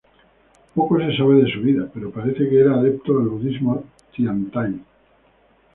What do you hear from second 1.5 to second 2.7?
su vida, pero parece que